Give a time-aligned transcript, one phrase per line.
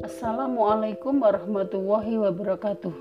[0.00, 2.96] Assalamualaikum warahmatullahi wabarakatuh.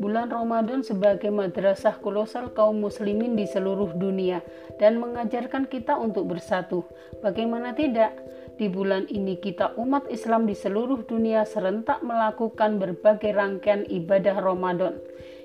[0.00, 4.40] Bulan Ramadan sebagai madrasah kolosal kaum muslimin di seluruh dunia
[4.80, 6.88] dan mengajarkan kita untuk bersatu.
[7.20, 8.16] Bagaimana tidak?
[8.56, 14.96] Di bulan ini kita umat Islam di seluruh dunia serentak melakukan berbagai rangkaian ibadah Ramadan.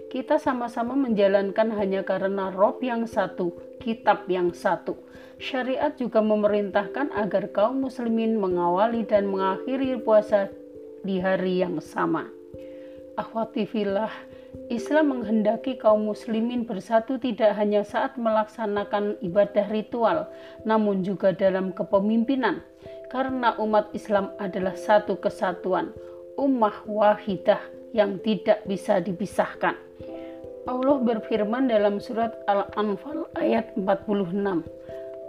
[0.07, 3.51] Kita sama-sama menjalankan hanya karena Rob yang satu,
[3.83, 4.95] kitab yang satu.
[5.35, 10.47] Syariat juga memerintahkan agar kaum muslimin mengawali dan mengakhiri puasa
[11.03, 12.31] di hari yang sama.
[13.19, 13.67] Akhwati
[14.67, 20.27] Islam menghendaki kaum muslimin bersatu tidak hanya saat melaksanakan ibadah ritual,
[20.63, 22.63] namun juga dalam kepemimpinan.
[23.07, 25.95] Karena umat Islam adalah satu kesatuan,
[26.35, 27.59] ummah wahidah
[27.95, 29.86] yang tidak bisa dipisahkan.
[30.67, 34.67] Allah berfirman dalam surat Al-Anfal ayat 46.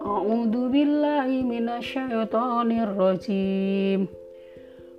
[0.02, 4.10] A'udzu billahi minasyaitonir rajim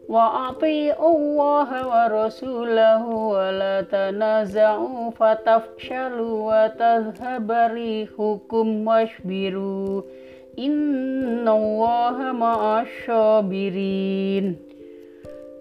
[0.07, 10.07] wa Allah wa rasulahu wa la tanaza'u fatafshalu wa tazhabari hukum washbiru.
[10.55, 14.55] Innallaha ma'asyabirin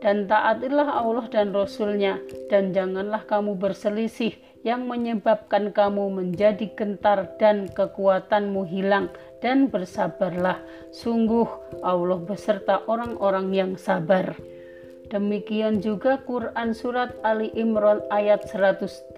[0.08, 2.16] dan taatilah Allah dan Rasulnya
[2.48, 4.32] dan janganlah kamu berselisih
[4.64, 9.12] yang menyebabkan kamu menjadi gentar dan kekuatanmu hilang
[9.44, 10.64] dan bersabarlah.
[10.96, 11.44] Sungguh
[11.84, 14.32] Allah beserta orang-orang yang sabar.
[15.12, 19.12] Demikian juga Quran Surat Ali Imran ayat 103.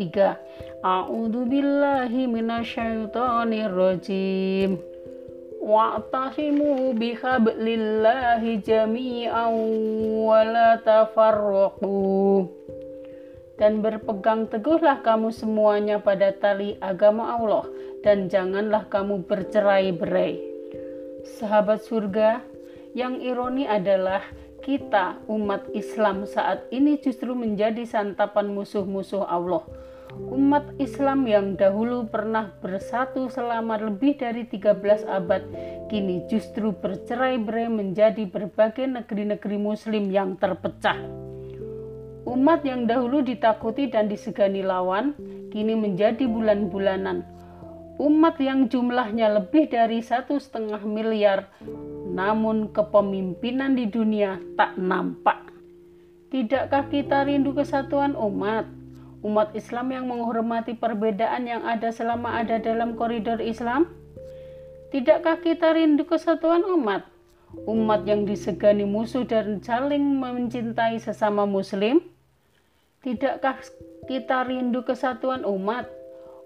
[0.83, 4.90] A'udzu billahi minasyaitonir rajim.
[5.71, 9.55] Wa'tasimu bihablillahi jami'an
[10.19, 12.51] wa la tafarraqu
[13.55, 17.71] dan berpegang teguhlah kamu semuanya pada tali agama Allah
[18.03, 20.43] dan janganlah kamu bercerai-berai.
[21.39, 22.43] Sahabat surga,
[22.99, 24.27] yang ironi adalah
[24.67, 29.63] kita umat Islam saat ini justru menjadi santapan musuh-musuh Allah.
[30.11, 35.43] Umat Islam yang dahulu pernah bersatu selama lebih dari 13 abad,
[35.87, 40.99] kini justru bercerai-berai menjadi berbagai negeri-negeri muslim yang terpecah.
[42.27, 45.15] Umat yang dahulu ditakuti dan disegani lawan,
[45.55, 47.23] kini menjadi bulan-bulanan.
[48.03, 51.47] Umat yang jumlahnya lebih dari satu setengah miliar,
[52.11, 55.55] namun kepemimpinan di dunia tak nampak.
[56.35, 58.80] Tidakkah kita rindu kesatuan umat?
[59.21, 63.89] Umat Islam yang menghormati perbedaan yang ada selama ada dalam koridor Islam?
[64.91, 67.05] Tidakkah kita rindu kesatuan umat?
[67.67, 71.99] umat yang disegani musuh dan saling mencintai sesama muslim?
[73.03, 73.59] Tidakkah
[74.07, 75.89] kita rindu kesatuan umat?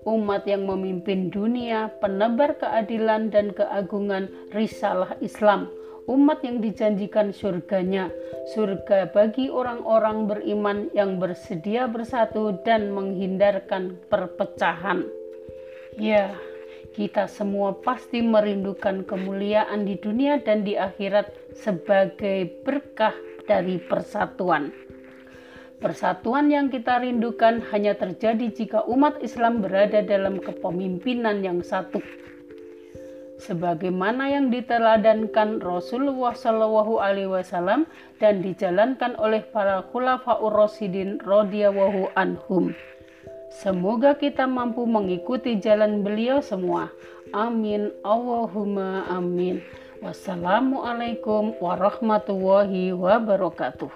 [0.05, 5.67] Umat yang memimpin dunia, penebar keadilan dan keagungan risalah Islam.
[6.05, 8.13] Umat yang dijanjikan surganya,
[8.53, 15.09] surga bagi orang-orang beriman yang bersedia bersatu dan menghindarkan perpecahan.
[15.97, 16.37] Ya,
[16.93, 23.17] kita semua pasti merindukan kemuliaan di dunia dan di akhirat sebagai berkah
[23.49, 24.77] dari persatuan.
[25.81, 32.05] Persatuan yang kita rindukan hanya terjadi jika umat Islam berada dalam kepemimpinan yang satu.
[33.35, 37.91] Sebagaimana yang diteladankan Rasulullah Shallallahu Alaihi Wasallam
[38.23, 42.71] dan dijalankan oleh para khulafaur rasyidin radhiyallahu anhum.
[43.51, 46.91] Semoga kita mampu mengikuti jalan beliau semua.
[47.35, 47.91] Amin.
[48.07, 49.63] Allahumma amin.
[50.03, 53.91] Wassalamualaikum warahmatullahi wabarakatuh.